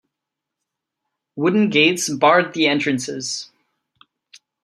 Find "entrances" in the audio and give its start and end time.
2.65-3.51